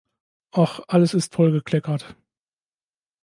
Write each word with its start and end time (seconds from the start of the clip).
Och, 0.57 0.81
alles 0.93 1.13
ist 1.13 1.35
voll 1.37 1.51
gekleckert! 1.53 2.05